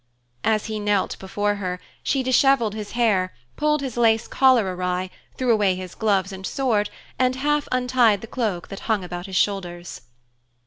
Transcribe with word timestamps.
As 0.43 0.65
he 0.65 0.79
knelt 0.79 1.15
before 1.19 1.57
her, 1.57 1.79
she 2.01 2.23
disheveled 2.23 2.73
his 2.73 2.93
hair, 2.93 3.31
pulled 3.55 3.81
his 3.81 3.97
lace 3.97 4.27
collar 4.27 4.75
awry, 4.75 5.11
threw 5.37 5.51
away 5.51 5.75
his 5.75 5.93
gloves 5.93 6.31
and 6.31 6.43
sword, 6.43 6.89
and 7.19 7.35
half 7.35 7.67
untied 7.71 8.21
the 8.21 8.25
cloak 8.25 8.69
that 8.69 8.79
hung 8.89 9.03
about 9.03 9.27
his 9.27 9.35
shoulders. 9.35 10.01